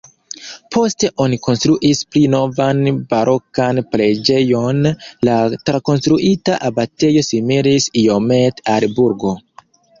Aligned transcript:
Poste 0.75 1.09
oni 1.25 1.37
konstruis 1.47 2.01
pli 2.15 2.23
novan 2.35 2.81
barokan 3.11 3.83
preĝejon, 3.93 4.81
la 5.31 5.37
trakonstruita 5.71 6.59
abatejo 6.73 7.27
similis 7.31 7.91
iomete 8.07 8.69
al 8.77 8.93
burgo. 9.01 9.39